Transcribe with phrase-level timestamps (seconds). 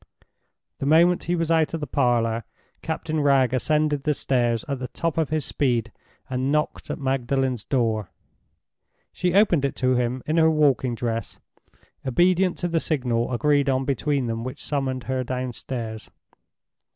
[0.79, 2.43] The moment he was out of the parlor
[2.81, 5.91] Captain Wragge ascended the stairs at the top of his speed
[6.27, 8.09] and knocked at Magdalen's door.
[9.13, 11.39] She opened it to him in her walking dress,
[12.03, 16.09] obedient to the signal agreed on between them which summoned her downstairs.